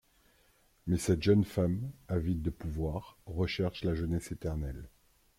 [0.87, 4.89] Mais cette jeune femme, avide de pouvoirs, recherche la jeunesse éternelle.